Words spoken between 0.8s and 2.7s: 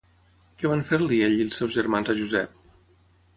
fer-li ell i els seus germans a Josep?